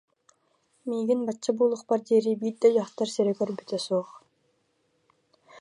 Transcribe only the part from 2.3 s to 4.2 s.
биир да дьахтар сирэ көрбүтэ суох